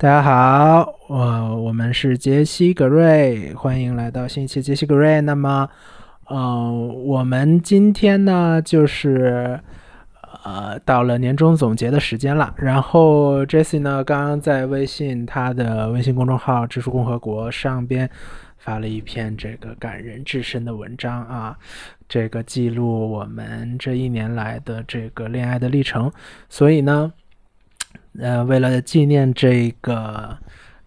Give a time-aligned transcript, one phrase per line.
[0.00, 1.16] 大家好，我
[1.56, 5.20] 我们是杰西·格瑞，欢迎来到新一期杰西·格瑞。
[5.20, 5.68] 那么，
[6.24, 9.60] 呃，我们今天呢，就是
[10.42, 12.54] 呃，到了年终总结的时间了。
[12.56, 18.08] 然后，Jesse 呢，刚刚在微信他的微信公众号“知识共和国”上边
[18.56, 21.58] 发了一篇这个感人至深的文章啊，
[22.08, 26.10] 这个记录我们这一年来的这个恋爱的历程。
[26.48, 27.12] 所以呢。
[28.18, 30.36] 呃，为了纪念这个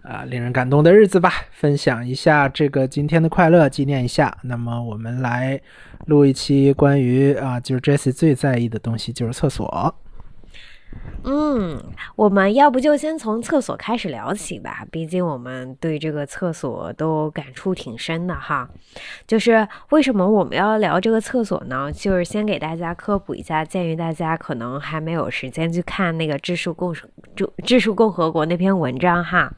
[0.01, 4.37] 啊令人感动的日子吧，分享一下这个今天的快乐，纪念一下。
[4.43, 5.59] 那么我们来
[6.07, 9.95] 录一期关于啊，就是 Jesse 最在意的东西，就是厕所。
[11.25, 11.81] 嗯，
[12.17, 18.69] 我们要不就先从厕所开始聊起吧，毕竟我们对这个厕所都感触挺深的哈。
[19.25, 21.89] 就是为什么我们要聊这个厕所呢？
[21.91, 29.49] 就是先给大家科普一下，鉴于大家可能还没有时间去看那个《智数共智质数共和国》那篇文章哈。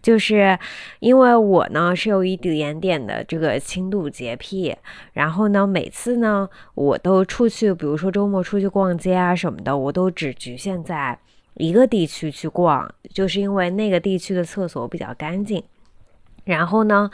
[0.00, 0.56] 就是
[1.00, 4.76] 因为我呢是有一点点的这个轻度洁癖，
[5.14, 10.82] 然后呢每次呢我都出去，比如说周末出去逛街啊什么的，我都只局现。
[10.82, 11.16] 在
[11.54, 15.62] 一个地区去逛，就是因为那个地区的厕所比较干净。
[16.44, 17.08] 然后呢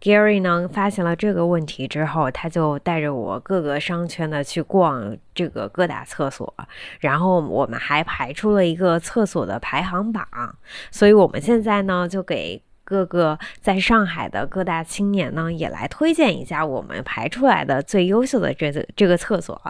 [0.00, 6.54] ，Gary 呢发现了这个问题之后，他就带着我各个商圈的去逛这个各大厕所。
[7.00, 10.24] 然后我们还排出了一个厕所的排行榜，
[10.92, 12.62] 所以我们现在呢就给。
[12.88, 19.60] 各个在上海的各大青年呢，也来推荐一下我们排出来的最优秀的这个这个厕所。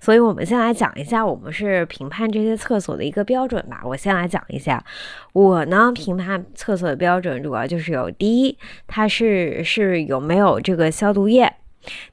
[0.00, 3.80] 所以，我们先来讲一下我们是评判这些厕所的一个标准吧。
[3.82, 4.84] 我先来讲一下，
[5.32, 11.52] 我呢评判厕所的标准主要就是有第一，它是是有没有这个消毒液。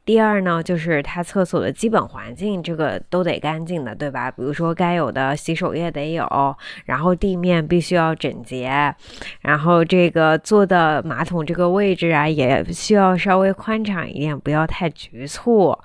[0.05, 4.29] 第二呢，就是它厕所的基本环境，这个都得干净的，对吧？
[4.31, 8.93] 比如说该有的洗手液得有，然后地面必须要整洁，
[9.41, 15.77] 然后这个坐的马桶这个位置啊，也需要稍微宽敞一点，不要太局促。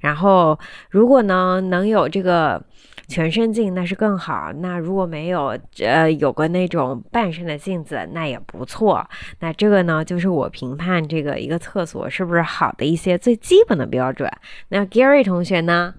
[0.00, 0.58] 然后
[0.90, 2.62] 如果呢能有这个。
[3.10, 9.04] 全身镜那是更好，那如果没有，呃，有个那种半身的镜子，那也不错。
[9.40, 14.30] 那这个呢，就是我评判这个一个厕所是不是好的一些最基本的标准。
[14.68, 15.92] 那 Gary 同学呢？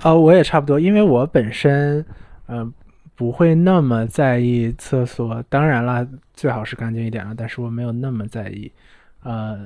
[0.00, 2.04] 啊，我也差不多，因为我本身，
[2.48, 2.72] 嗯，
[3.14, 5.40] 不会那么在意厕所。
[5.48, 6.04] 当然了，
[6.34, 8.72] 最好是干净一点了，但是我没有那么在意，
[9.22, 9.58] 呃，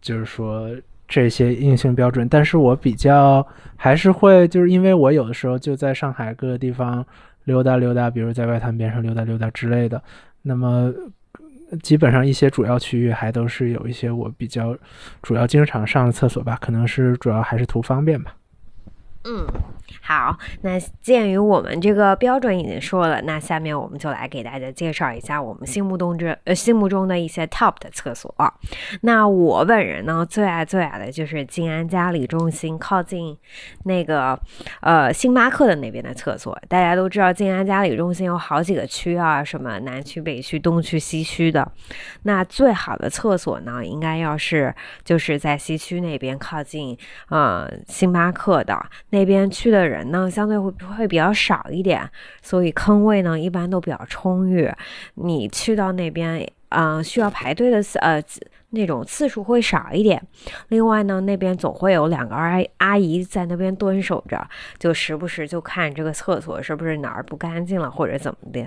[0.00, 0.68] 就是说。
[1.12, 3.46] 这些硬性标准，但是我比较
[3.76, 7.04] 还是会，就是因为我有的时候就在上海各个地方
[7.44, 10.02] 溜达溜达，比如在外滩边上溜达溜达之类的，
[10.40, 10.90] 那么
[11.82, 14.74] 基本上一些主要区域还都是有一些我比较
[15.20, 18.34] 主要经常上的厕所吧，可能是主要还是图方便吧。
[19.24, 19.46] 嗯，
[20.00, 28.34] 好，那鉴于我们这个标准已经说了，那下面我们就来给大家介绍一下我们心目中这呃心目中的一些 top 的厕所。
[29.02, 33.36] 那我本人呢最爱最爱的就是静安嘉里中心靠近
[33.84, 34.38] 那个
[34.80, 36.56] 呃星巴克的那边的厕所。
[36.68, 41.70] 大家都知道静安嘉里中心有好几个区啊，什么南区、北区、东区、西区的。
[42.22, 46.96] 那最好的厕所呢，应该要是就是在西区那边靠近
[47.28, 48.80] 呃星巴克的。
[49.10, 52.08] 那边去的人呢，相对会会比较少一点，
[52.42, 54.70] 所以坑位呢一般都比较充裕。
[55.14, 58.22] 你去到那边，嗯，需要排队的呃。
[58.74, 60.20] 那种次数会少一点，
[60.68, 68.66] 另外呢，那边总会有两个阿阿姨在那边蹲守着，就时不时就看这个厕所是不是哪儿不干净了或者怎么的。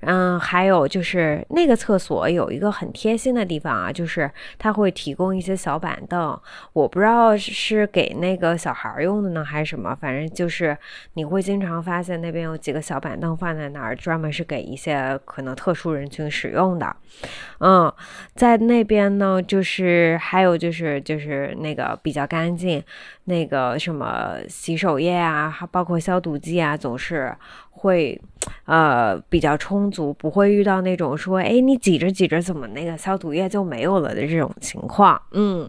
[0.00, 6.40] 嗯，还有就是那个厕所有一个很贴心的地方啊，就是它会提供一些小板凳，
[6.72, 10.74] 我不知道是给那个小孩用的呢还是什么，反正就是
[11.12, 16.96] 你会经常发现那边有几个小板凳放在那儿，专门是给一些可能特殊人群使用的。
[17.60, 17.92] 嗯，
[18.34, 19.41] 在那边呢。
[19.42, 22.82] 就是还有就是就是那个比较干净，
[23.24, 27.34] 那个什么洗手液啊，还包括消毒剂啊，总是
[27.70, 28.20] 会
[28.66, 35.20] 呃比较充足，不会遇到那种说哎你挤着挤着怎么那个消毒液就没有了的这种情况。
[35.32, 35.68] 嗯，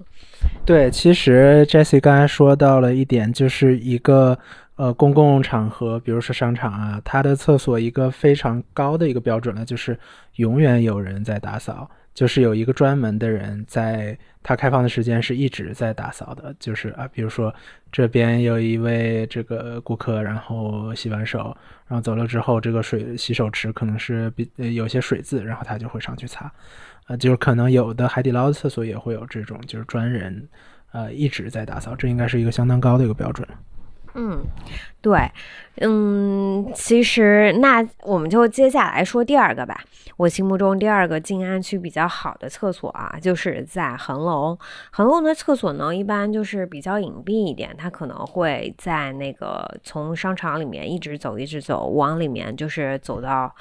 [0.65, 4.37] 对，其实 Jessie 刚才说到了一点，就是一个
[4.75, 9.97] 呃公共场合，比如说商场啊，它的厕所一个非常高的一个标准呢，就是
[10.35, 11.89] 永远有人在打扫。
[12.13, 16.55] 就是有一个专门的人，在他开放的时间是一直在打扫的。
[16.59, 17.53] 就是啊，比如说
[17.91, 21.55] 这边有一位这个顾客，然后洗完手，
[21.87, 26.51] 然后走了之后，这个水洗手池可能是比有些水渍，然后他就会上去擦。
[27.05, 30.47] 啊，就是可能有的海底捞的厕所也会有这种，就是专人，
[30.91, 31.95] 呃，一直在打扫。
[31.95, 33.47] 这应该是一个相当高的一个标准。
[34.15, 34.43] 嗯，
[35.01, 35.31] 对，
[35.81, 39.79] 嗯，其实那我们就接下来说第二个吧。
[40.17, 44.55] 我心目中第二个静安区比较好的厕所啊，就是在恒隆。
[44.91, 53.51] 恒隆的厕所呢，一般就是比较隐蔽一点，它可能会在那个从商场里面一直走，一直走往里面，就是走到，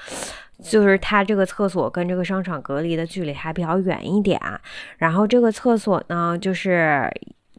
[0.63, 4.39] 就是它这个厕所跟这个商场隔离的距离还比较远一点。
[4.99, 7.11] 然后这个厕所呢，就是。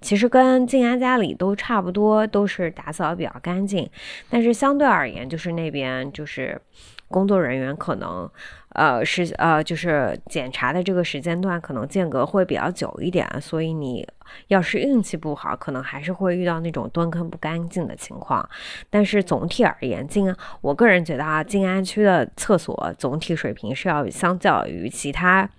[0.03, 3.89] 其实跟静安家里都差不多，都是打扫比较干净，
[4.29, 6.61] 但是相对而言，就是那边就是
[7.07, 8.29] 工作人员可能。
[8.75, 14.03] 呃，是呃，就是检查的这个时间段可能间隔会比较久一点，所以你
[14.47, 18.47] 要是运气不好，可能还是会遇到那种蹲坑不干净的情况。
[18.89, 25.49] 但是总体而言，静安，我个人觉得啊，静安区的厕所总体水平是要相较于其他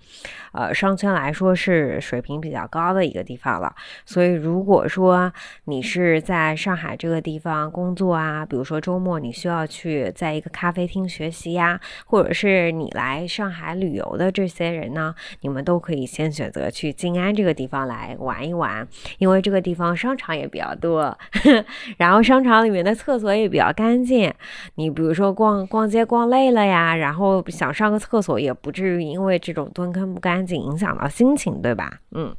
[0.53, 3.71] 呃商圈来说是水平比较高的一个地方了。
[4.05, 5.31] 所以如果说
[5.65, 12.89] 你是在上海这个地方工作啊，比如说周末你需要去在一个咖啡厅学习呀，或者是你。
[12.95, 18.87] 来上海旅游的这些人呢，你们都可以先选择去静安这个地方来玩一玩，玩
[19.19, 21.15] 因为这个地方商场也比较多，
[21.97, 24.33] 然后商场里面的厕所也比较干净。
[24.75, 31.99] 你比如说逛逛街逛累了呀，然后想上个厕所，也不至于因为这种蹲坑不干净影响到心情，对吧？
[32.11, 32.35] 嗯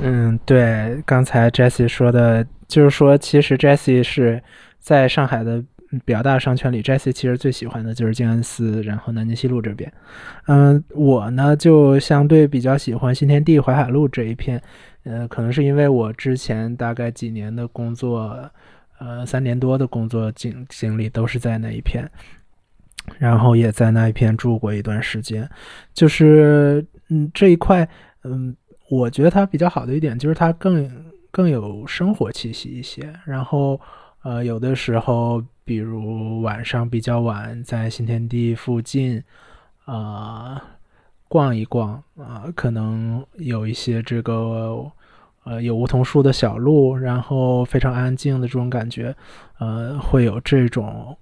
[0.00, 4.42] 嗯，对，刚才 Jessie 说的，就是说其实 Jessie 是
[4.78, 5.64] 在上海的。
[6.04, 9.92] 比较大的商圈里，Jessie 其实最喜欢的就是静安寺，然后南京西路这边。
[10.48, 14.60] 嗯，我呢就相对比较喜欢新天地、淮海路这一片。
[15.04, 18.50] 呃，可能是因为我之前大概几年的工作，
[18.98, 22.10] 呃，三年多的工作经经历都是在那一片，
[23.18, 25.48] 然后也在那一片住过一段时间。
[25.92, 27.88] 就是嗯，这一块，
[28.24, 28.54] 嗯，
[28.90, 30.90] 我觉得它比较好的一点就是它更
[31.30, 33.14] 更有生活气息一些。
[33.24, 33.80] 然后，
[34.22, 35.42] 呃，有的时候。
[35.66, 39.24] 比如晚上比较晚，在新天地附近，
[39.86, 40.62] 啊，
[41.28, 44.90] 逛一逛啊，可能有一些这个，
[45.44, 49.14] 呃，有梧桐树的小路，然后非常安静的这种感觉，
[49.58, 51.16] 呃，会有这种，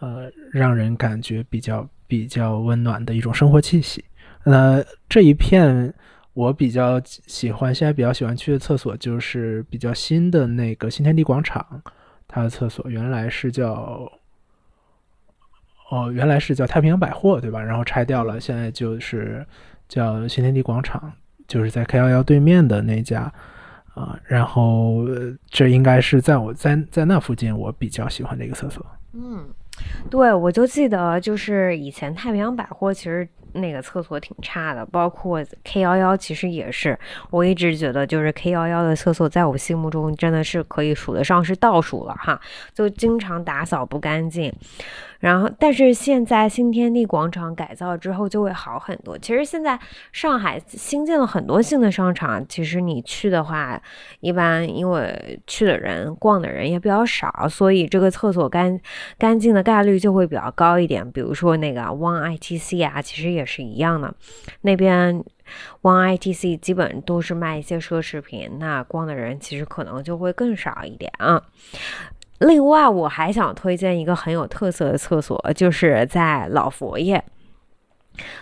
[0.00, 4.04] 呃，让人感觉比较比较温暖的一种生活气息。
[4.44, 5.92] 那这一片
[6.32, 11.82] 我比较喜欢，现在比较喜欢去的厕所就是比较新的那个新天地广场。
[12.26, 14.10] 它的厕所原来是叫，
[15.90, 17.60] 哦，原来是叫太平洋百货，对吧？
[17.62, 19.46] 然后拆掉了，现在就是
[19.88, 21.12] 叫新天地广场，
[21.46, 23.32] 就是在 K 幺幺对面的那家
[23.94, 24.18] 啊。
[24.26, 25.06] 然后
[25.48, 28.84] 这应该是在我在在那附近，我比较喜欢的一个厕所。
[29.12, 29.48] 嗯，
[30.10, 33.28] 对，我就记得就是以前太平洋百货其实。
[33.52, 36.98] 那个厕所挺差的，包括 K 幺幺，其实也是。
[37.30, 42.40] 我一直觉得，就是 K 幺幺的厕所，在我心目中真的是可以数得上是倒数了哈，
[42.74, 44.52] 就经常打扫不干净。
[45.20, 49.18] 然后，但是现在新天地广场改造之后就会好很多。
[49.18, 49.76] 其实现在
[50.12, 53.82] 上海新建了很多新的商场，其实你去的话，
[54.20, 58.80] 一般因为去的人、逛的人也比较少，所以这个厕所干
[59.18, 61.10] 干净的概率就会比较高一点。
[61.10, 64.14] 比如说那个 One ITC 啊，其实也是一样的。
[64.60, 65.24] 那边
[65.82, 71.42] One ITC 基本都是卖一些奢侈品，那逛的人其实可能就会更少一点啊。
[72.40, 77.24] 另外，我还想推荐一个很有特色的厕所，就是在老佛爷。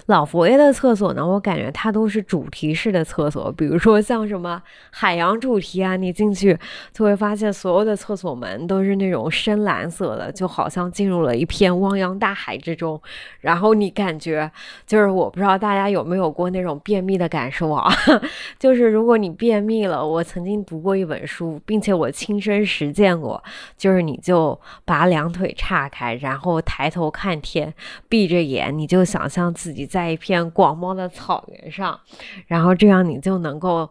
[0.06, 6.58] 老佛爷的厕所呢，我感觉它都是主题式的厕所，比如说像什么海洋主题啊，你进去
[6.92, 13.00] 就会发现所有的厕所门都是那种深蓝色的，就好像进入了一片汪洋大海之中。
[13.40, 14.50] 然后你感觉
[14.86, 17.92] 就是我不知道大家有没有过那种便秘的感受啊？
[18.58, 23.42] 就是如果你便秘了，我曾经读过一本书，并且我亲身实践过，
[23.76, 27.74] 就是你就把两腿岔开，然后抬头看天，
[28.08, 29.65] 闭着眼，你就想象自。
[29.66, 31.98] 自己在一片广袤的草原上，
[32.46, 33.90] 然后这样你就能够，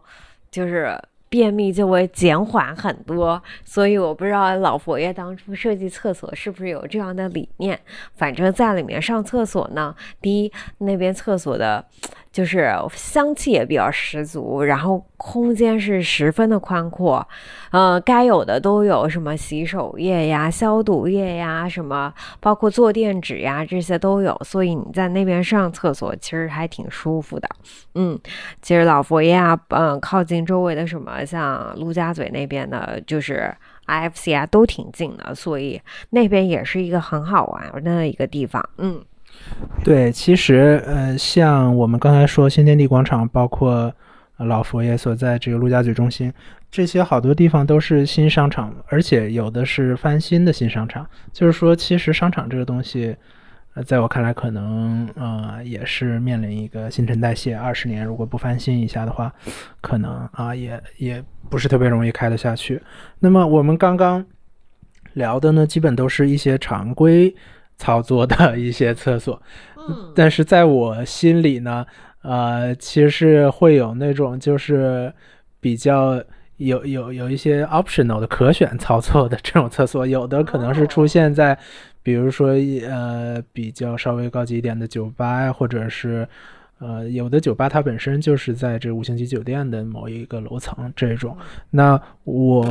[0.50, 3.42] 就是便秘就会减缓很多。
[3.62, 7.78] 所以我不知道老佛爷当初设计厕所是不是有这样的理念。
[8.14, 11.84] 反正在里面上厕所呢，第一那边厕所的。
[12.32, 17.26] 就是香气也比较十足，然后空间是十分的宽阔，
[17.76, 27.46] 呃，该有的都有，什么洗手液呀、消毒液呀，什么包括坐垫纸呀，这些都有，所以你在那边上厕所其实还挺舒服的。
[27.94, 28.18] 嗯，
[28.62, 33.54] 其实老佛爷啊，嗯，靠近周围的什么像陆家嘴那边的，就是
[33.86, 35.78] IFC 啊，都挺近的，所以
[36.08, 38.66] 那边也是一个很好玩的一个地方。
[38.78, 39.04] 嗯。
[39.84, 43.92] 对，其实呃，像我们刚才说新天地广场，包括
[44.38, 46.32] 老佛爷所在这个陆家嘴中心，
[46.76, 51.08] 这些好多地方都是新商场，而且有的是翻新的新商场。
[51.32, 53.16] 就是说，其实商场这个东西，
[53.72, 57.56] 呃，在我看来，可能呃也是面临一个新陈代谢。
[57.56, 59.32] 二十年如果不翻新一下的话，
[59.80, 62.82] 可能啊也也不是特别容易开得下去。
[63.20, 64.22] 那么我们刚刚
[65.14, 67.34] 聊的呢，基本都是一些常规
[67.78, 69.40] 操作的一些厕所，
[70.14, 71.86] 但是在我心里呢。
[72.22, 75.12] 呃，其实是会有那种就是
[75.60, 76.20] 比较
[76.58, 81.58] 有有有一些 optional 的可选操作的这种厕所，有的可能是出现在，
[82.02, 82.50] 比如说
[82.88, 86.26] 呃比较稍微高级一点的酒吧呀，或者是
[86.78, 91.36] 呃有的酒吧它本身就是在这五星级酒店的某一个楼层这种。
[91.70, 92.64] 那我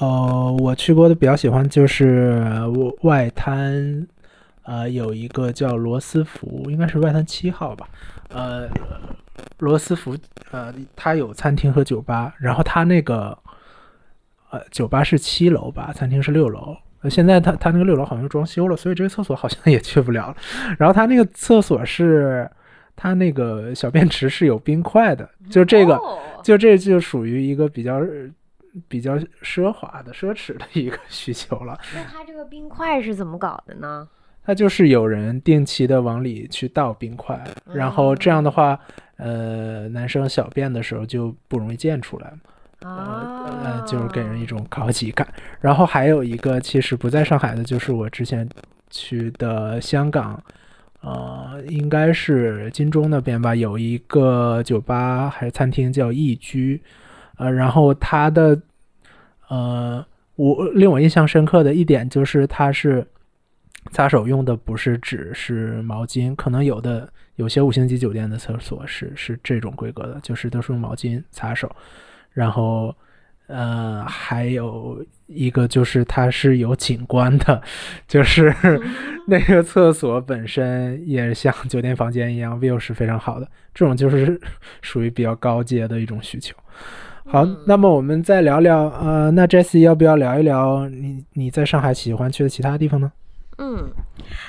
[0.00, 2.44] 呃我去过的比较喜欢就是
[3.02, 4.06] 外滩，
[4.64, 7.88] 呃有一个叫罗斯福，应该是外滩七号吧。
[8.28, 8.68] 呃，
[9.58, 10.16] 罗斯福，
[10.50, 13.36] 呃，他有餐厅和酒吧，然后他那个，
[14.50, 16.76] 呃，酒吧是七楼吧，餐厅是六楼。
[17.08, 20.36] 现在他他那个六楼好像装修了，所以这个厕所好像也去不了了。
[20.78, 22.50] 然后他那个厕所是，
[22.96, 26.00] 他那个小便池是有冰块的，就这个，
[26.42, 28.00] 就这就属于一个比较
[28.88, 31.78] 比较奢华的奢侈的一个需求了。
[31.94, 34.08] 那他这个冰块是怎么搞的呢？
[34.44, 37.40] 它就是有人定期的往里去倒冰块，
[37.72, 38.78] 然后这样的话，
[39.16, 42.32] 呃，男生小便的时候就不容易溅出来
[42.80, 45.26] 呃，就是给人一种高级感。
[45.60, 48.48] 然后还有一个其实不在上海的，就是我之前
[48.90, 50.42] 去的香港，
[51.00, 56.80] 呃，应该是金钟那边吧，有一个酒吧还是餐厅叫易居，
[57.38, 58.60] 呃，然后它的，
[59.48, 60.04] 呃，
[60.36, 63.06] 我令我印象深刻的一点就是它是。
[63.92, 66.34] 擦手用的不是纸，是毛巾。
[66.34, 71.70] 可能有的有些五星级酒店的厕所是是这种规格的，就是都是用毛巾擦手。
[72.32, 72.94] 然后，
[73.46, 77.62] 呃，还有一个就是它是有景观的，
[78.06, 78.54] 就是
[79.26, 83.48] 那个厕所本身也像酒店房间一样，view 是非常好的。
[83.72, 84.40] 这种就是
[84.82, 86.54] 属于比较高阶的一种需求。
[87.24, 93.10] 好，那么我们再聊聊，呃，那 Jessie 要不要聊一聊你你在上海喜欢去的其他地方呢？
[93.58, 93.90] 嗯，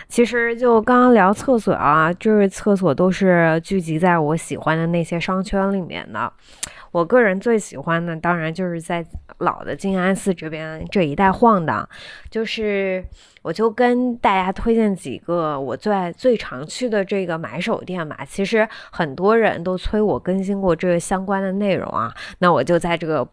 [0.10, 6.32] 其实就刚刚聊厕所啊，就是厕所都是聚集在我喜欢的那些商圈里面的。
[6.92, 9.06] 我个人最喜欢的，当然就是在
[9.40, 11.88] 老的静安寺这边这一带晃荡。
[12.30, 13.04] 就是
[13.44, 18.26] 我就跟大家推荐几个我最爱、最常去的这个买手店吧。
[18.28, 23.26] 其实很多人都催我更新过这个相关的内容啊，那我就在这个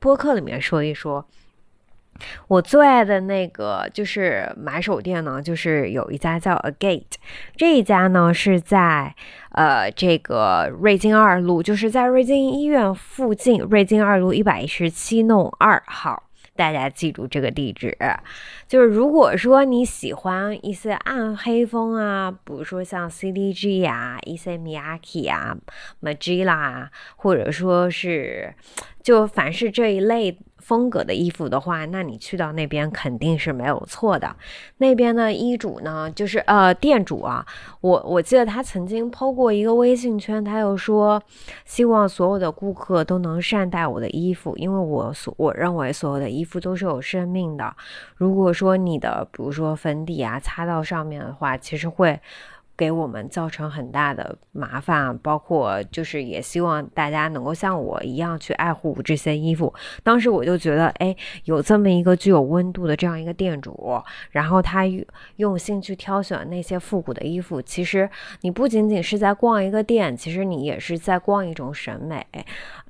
[0.00, 1.26] 播客里面说一说。
[2.48, 7.04] 我最爱的那个就是买手店呢，就是有一家叫 Agate，
[7.56, 9.14] 这一家呢是在
[9.50, 16.22] 呃这个瑞金二路，就是在瑞金医院附近，瑞金二路一百一十七弄二号，
[16.54, 17.96] 大家记住这个地址。
[18.68, 25.56] 就是如果说你喜欢一些暗黑风啊，比如说像 CDG 啊、伊塞米亚 i 啊、
[26.02, 28.54] Magilla，或者说是
[29.02, 30.38] 就凡是这一类。
[30.64, 34.34] 风格的衣服的话，那你去到那边肯定是没有错的。
[34.78, 37.44] 那边的衣主呢，就是呃店主啊，
[37.82, 41.22] 我我记得他曾经 PO 过一个微信圈，他又说
[41.66, 47.76] 希望所有的顾客都能善待我的衣服，因为我所我认为所有的衣服都是有生命的。
[48.16, 52.18] 如果说你的比如说粉底啊擦到上面的话，其实会。
[52.76, 59.72] 给我们造成很大的麻烦，包括就是也希望大家能够像我一样去爱护这些衣服。
[60.02, 61.14] 当时我就觉得，哎，
[61.44, 64.84] 有这么一个具有温度的这样一个店主，然后他
[65.36, 67.62] 用心去挑选那些复古的衣服。
[67.62, 68.08] 其实
[68.40, 72.26] 你不仅仅是在逛一个店，其实你也是在逛一种审美。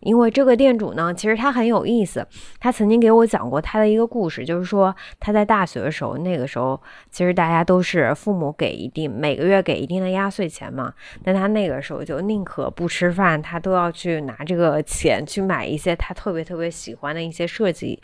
[0.00, 2.26] 因为这个店主呢，其实他很有意思。
[2.60, 18.00] 他曾经给我讲过他的一个故事，就是说他在大学的时候，那个时候其实大家都是父母给一定每个月给给一定的压岁钱嘛，但他那个时候就宁可不吃饭，他都要去拿这个钱去买一些他特别特别喜欢的一些设计。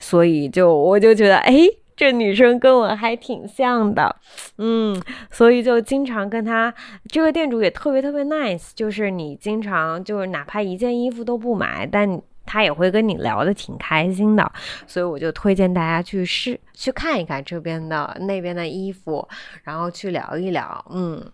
[0.00, 1.54] 所以就我就觉得，哎。
[1.96, 4.16] 这女生跟我还挺像的，
[4.56, 4.98] 嗯，
[5.30, 6.72] 所以就经常跟他
[7.10, 12.18] 这个店主也特别特别 nice，就是你经常就是哪怕一件衣服都不买，但
[12.50, 14.52] 他也会跟你聊的挺开心的，
[14.88, 19.28] 所以我就推荐大家去试去看一看这边的那边的衣服，
[19.62, 21.24] 然后去聊一聊，嗯，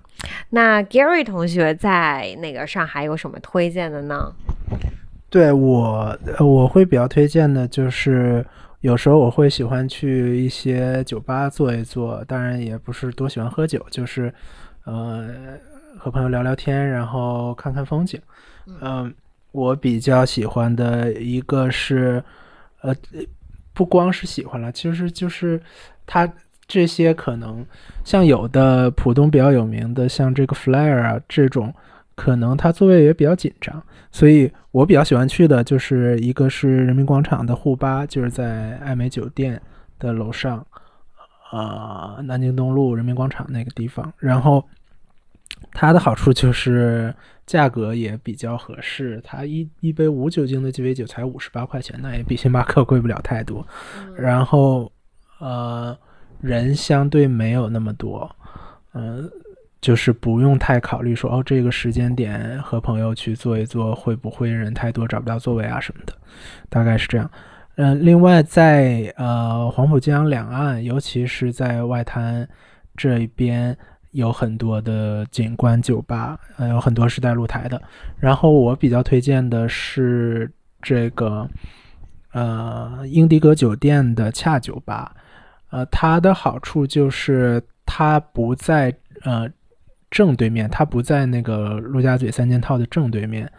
[0.50, 4.30] 那 Gary 同学在那个上海有什么推荐的呢？
[5.30, 8.44] 对我我会比较推荐的就是。
[8.82, 14.32] 有时候我会喜欢去一些酒吧坐一坐，当然也不是多喜欢喝酒，就是，
[14.85, 15.28] 呃，
[15.99, 18.20] 和朋友聊聊天，然后看看风景。
[18.80, 19.12] 嗯，
[19.56, 22.22] 我比较喜欢的一个是，
[22.82, 22.94] 呃，
[23.72, 25.58] 不光是喜欢了，其实就是
[26.04, 26.30] 它
[26.68, 27.64] 这些可能
[28.04, 31.72] 像有的浦东比较有名的，像这个 Flyer 啊这种，
[32.14, 33.82] 可能它座位也比较紧张，
[34.12, 39.58] 所以我比较喜欢去的就是一个是人民广场的沪巴，就是在爱美酒店
[39.98, 40.66] 的楼上，
[41.50, 44.62] 呃，南京东路人民广场那个地方，然后
[45.78, 47.14] 它的好处就是
[47.45, 53.66] 价格也比较合适，它一一杯无酒精的鸡尾酒才五十八块钱，那也比星巴克贵不了太多，
[54.16, 54.90] 然后
[55.38, 55.95] 呃。
[56.42, 58.30] 人相对没有那么多，
[58.92, 59.28] 嗯，
[59.80, 66.12] 就是不用太考虑说哦，这个时间点和朋友去坐一坐会不会人太多找不到座位啊什么的，
[66.68, 67.28] 大概是这样。
[67.76, 72.47] 嗯，另外在呃黄浦江两岸，尤其是在外滩
[72.95, 73.76] 这一边，
[74.16, 77.80] 有很多的景观酒吧，呃，有很多是带露台的。
[78.18, 81.46] 然后我比较推荐的是这个
[82.32, 85.14] 呃英迪格酒店的恰酒吧。
[85.70, 89.46] 呃，它的好处就是它不在呃
[90.11, 93.50] 正对面，它不在那个陆家嘴三件套的正对面，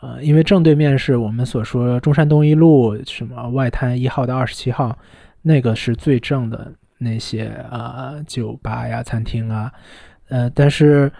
[0.00, 4.96] 呃，因为正对面是我们所说中山东一路什么外滩一号到二十七号，
[5.42, 9.72] 那个是最正的那些呃酒吧呀、餐厅啊，
[10.28, 11.10] 呃，但是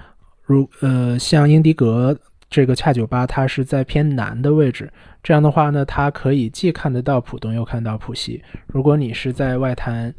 [0.44, 2.16] 如呃像英迪格
[2.49, 4.92] 这个恰酒吧，它是在偏南的位置。
[5.22, 8.42] 这样的话呢，它可以既看得到浦东，又看到浦西。
[8.66, 10.12] 如果你是在外滩，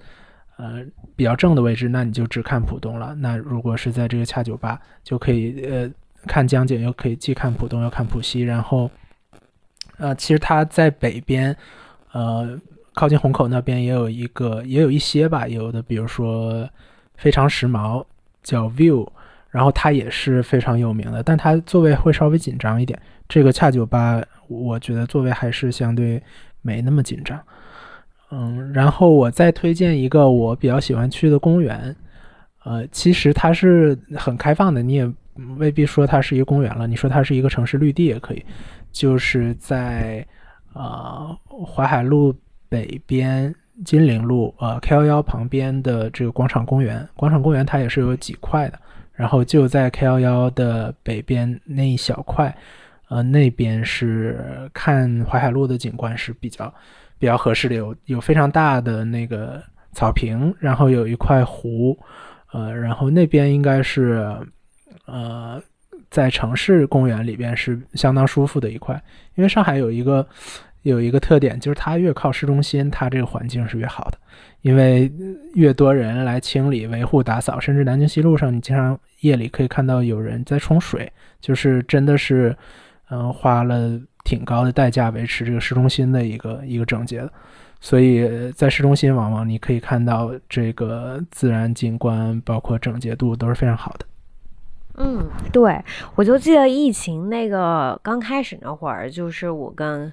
[0.58, 3.15] 呃，比较正的位置，那你就只看浦东了。
[3.15, 5.89] 那如果是在这个恰酒吧，就可以呃
[6.27, 8.41] 看江景，又可以既看浦东又看浦西。
[8.41, 8.89] 然后，
[9.98, 11.56] 呃，其实它在北边，
[12.12, 12.58] 呃，
[12.93, 16.69] 靠近虹口那边也有一个，也有一些吧，有的比如说
[17.15, 18.05] 非常时髦
[18.43, 19.07] 叫 View，
[19.50, 23.00] 然后它也是非常有名的，但它座位会稍微紧张一点。
[23.27, 24.21] 这个恰酒吧。
[24.48, 26.21] 我觉得座位还是相对
[26.62, 27.39] 没那么紧张，
[28.31, 31.95] 嗯，然后我再推荐一个我比较喜欢去的公园，
[32.65, 35.10] 呃，其实它是很开放的，你也
[35.57, 38.43] 未必说它是一个公园了，你说它是一个城市绿地也可以，
[38.91, 40.27] 就是在
[40.73, 41.34] 呃
[41.65, 42.36] 淮海路
[42.71, 43.53] 北边
[43.84, 48.79] 金陵路呃 K 幺幺旁边的这个广场公园，广场公园它也是有几块的，
[49.12, 52.55] 然后就在 K 幺幺的北边那一小块。
[53.10, 56.73] 呃，那边是看淮海路的景观是比较
[57.19, 61.99] 比较合适的，有有非常大的那个草坪，然后有一块湖，
[62.53, 64.34] 呃，然后那边应该是
[65.05, 65.62] 呃
[66.10, 68.95] 在城市公园里边是相当舒服的一块，
[69.36, 70.25] 因为上海有一个
[70.84, 74.17] 有一个特点，就是它越靠市中心，它这个环境是越好的，
[74.62, 75.12] 因为
[75.56, 82.56] 越多人来清理、维护、打扫，甚至南京西路上，你经常夜里可以看到有人在冲水，就是真的是。
[83.13, 87.30] 嗯，花了挺高的代价维持这个市中心的一个一个整洁的，
[87.82, 94.06] 所以在市中心往往你可以看到这个自然景观，包括整洁度都是非常好的。
[94.97, 95.84] 嗯，对，
[96.15, 100.12] 我就记得疫情那个刚开始那会儿，就是我跟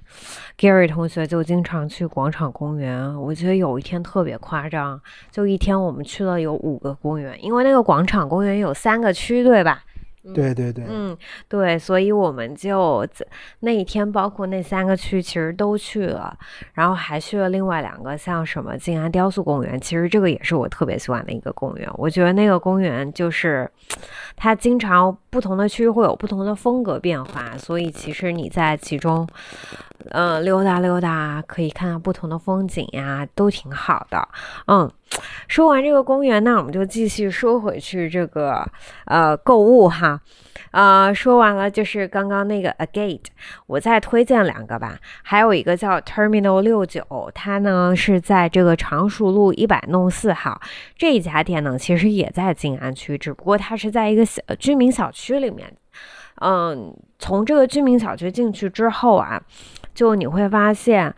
[0.59, 3.13] Gary 同学就经常去广场公园。
[3.21, 9.83] 我觉得有一天特别夸张，就一天我们去了有五个公园，因为那个广场公园有三个区，对吧？
[10.35, 11.17] 对对对，嗯，
[11.49, 13.07] 对，所以我们就
[13.61, 16.37] 那一天，包括那三个区，其实都去了，
[16.75, 21.89] 然后还去了另外两个，像什么静安雕塑公园，其实这个也是我特别喜欢的一个公园。
[21.95, 23.71] 我觉得那个公园就是
[24.37, 29.27] 它经常不同的区域会有不同的风格变化，所以其实你在其中，
[30.11, 34.29] 嗯，溜达溜达，可以看到不同的风景呀，都挺好的，
[34.67, 34.91] 嗯。
[35.49, 38.63] 说完这个公园，那我们就继续说回去这个
[39.07, 40.21] 呃购物哈，
[40.71, 43.25] 呃说完了就是刚刚那个 Agate，
[43.67, 50.61] 我再推荐两个吧，还有一个叫 Terminal 六九，它呢是在这个常熟路一百弄四号，
[50.95, 55.77] 这一家店呢其实也在静安区，只不过它是在一个小居民小区区里面，
[56.41, 59.43] 嗯，从这个居民小区进去之后啊，
[59.95, 61.15] 就你会发现。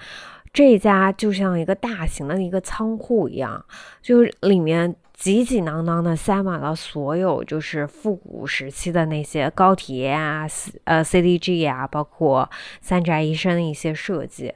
[0.52, 3.64] 这家就像一个大型的一个仓库一样，
[4.02, 10.44] 就是里面挤挤囊囊的塞满了所有就是复古时期的那些高铁啊、
[10.82, 14.52] 呃 CDG 啊，包括三宅一生的一些设计。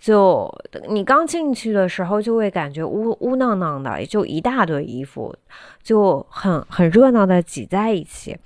[0.00, 0.52] 就
[0.88, 5.32] 你刚进去的时候，就会感觉乌乌囊囊的，就一大堆衣服，
[5.80, 8.36] 就很很热闹的挤在一起。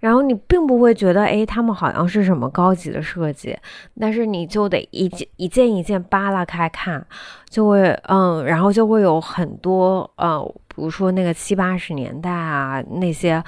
[0.00, 3.56] 然后你并不会觉得，哎，他们好像是什么高级的设计，
[3.98, 7.04] 但是你就得一件一件一件扒拉开看，
[7.48, 13.42] 就会，嗯，然后就会有很多，呃，比如说那个七八十年代啊那些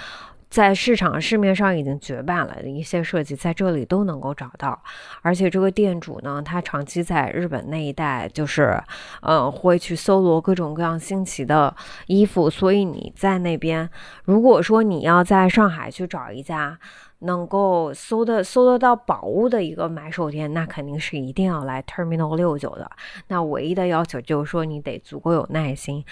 [0.48, 4.80] 在市场市面上已经绝版了的一些设计，在这里都能够找到。
[5.22, 8.80] 而且这个店主呢，他长期在日本那一带，就是
[9.22, 11.74] 嗯，会去搜罗各种各样新奇的
[12.06, 12.48] 衣服。
[12.48, 13.88] 所以你在那边，
[14.24, 16.78] 如果说你要在上海去找一家
[17.20, 22.90] 能够搜的搜得到宝物的一个买手店，那肯定是一定要来 Terminal 六九的。
[23.28, 26.04] 那唯一的要求就是说，你得足够有耐心。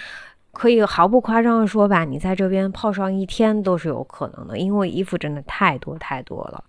[0.55, 6.63] 可以毫不夸张的说吧，你在这边泡上一天都是有可能的，因为衣服真的太多太多了。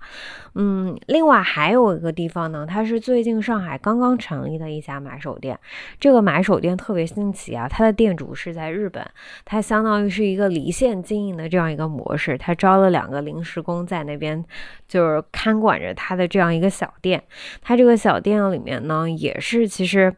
[0.56, 5.58] 嗯，另外还有一个地方呢，它是最近上海刚刚成立的一家买手店。
[6.00, 9.06] 这个买手店特别新奇啊，它的店主是在日本，
[9.44, 12.36] 它相当于是一个离线经营的这样一个模式。
[12.36, 14.44] 他招了两个临时工在那边，
[14.88, 17.22] 就是看管着他的这样一个小店。
[17.62, 20.14] 他这个小店里面呢，也是其实。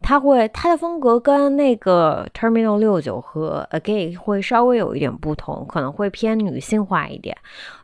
[0.00, 7.36] 它会，它的风格跟那个 Terminal 六有和 Again 会稍微有一点不同，可能会偏女性化一点。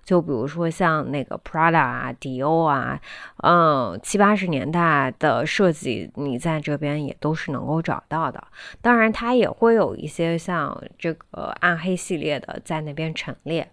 [0.05, 3.01] 就比如说像那个 Prada 啊、迪欧啊，
[3.39, 8.41] 嗯，七八十年代的设计，你在这边也都是能够找到的。
[8.81, 13.69] 当然，它也会有一些像这个暗黑系列的在那边陈列，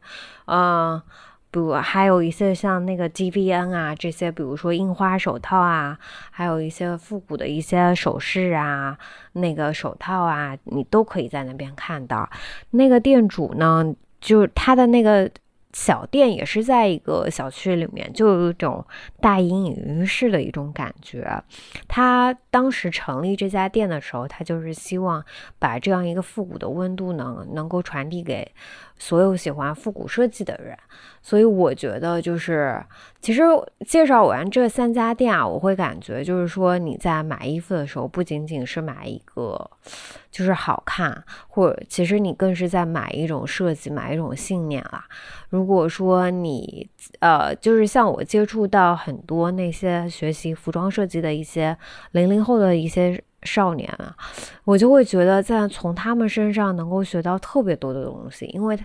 [0.45, 1.01] 嗯。
[1.51, 5.99] 比如还有一些像那个 G V N 啊，这些比如说印花手套啊，
[6.31, 8.97] 还有一些复古的一些首饰啊，
[9.33, 12.29] 那个手套啊，你都可以在那边看到。
[12.71, 15.29] 那个店主呢，就是他的那个。
[15.73, 18.85] 小店也是在一个小区里面，就有一种
[19.21, 21.41] 大隐隐于市的一种感觉。
[21.87, 25.23] 他当时成立这家店的时候，他就是希望
[25.59, 28.45] 把这样一个复古的温度呢，能够传递给
[28.97, 30.77] 所有喜欢复古设计的人。
[31.21, 32.83] 所以我觉得，就是
[33.21, 33.43] 其实
[33.85, 39.69] 介绍完这三家店啊，我会感觉就是说你在买衣服的时候，不仅仅是买一个。
[40.31, 45.03] 就是好看，或者其实你更是在买一种设计，买一种信念啊。
[45.49, 51.77] 如果说你呃，就是像我接触到很多那些学习服装设计的一些
[52.11, 54.15] 零零后的一些少年啊，
[54.63, 58.79] 我就会觉得在从他们身上能够学到特别多的东西，因为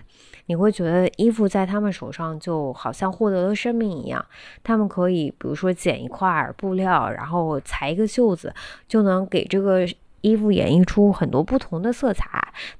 [0.47, 4.25] 你会觉得衣服在他们手上就好像获得了生命一样，
[4.63, 8.53] 他们可以比如说剪一块布料，然后裁一个袖子，
[8.87, 9.87] 就能给这个。
[10.21, 12.27] 衣服演绎出很多不同的色彩，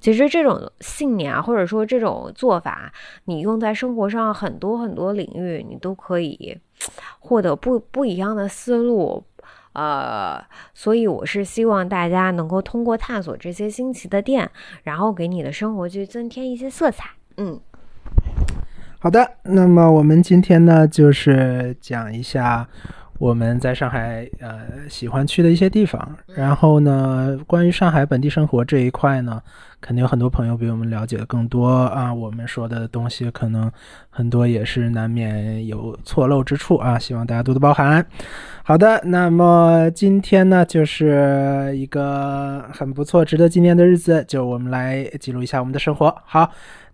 [0.00, 2.92] 其实这种信念啊，或者说这种做法，
[3.26, 6.58] 你用在生活上很多很多领域，你都可以
[7.20, 9.24] 获得不不一样的思路。
[9.72, 14.50] 呃，所以我是希望大家能够通过探索这些新奇的店，
[14.82, 17.10] 然后给你的生活去增添一些色彩。
[17.38, 17.58] 嗯，
[18.98, 22.66] 好的，那么我们今天呢，就是讲一下。
[23.18, 26.16] 我们在上海，呃，喜欢去的一些地方。
[26.36, 29.42] 然后呢，关于上海本地生活这一块呢，
[29.80, 32.14] 肯定有很多朋友比我们了解的更多啊。
[32.14, 33.68] 我们说的东西可能
[34.08, 38.06] 很多也是难免有错漏之处啊，希望大家多多包涵。
[38.62, 46.16] 好的，那么今天呢，就是一个很不错、值得纪念的日子，就我们来记录一下我们的生活。
[46.24, 46.48] 好，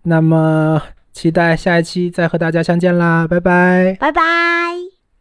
[0.05, 4.94] 那么期待下一期再和大家相见啦，拜拜，拜拜。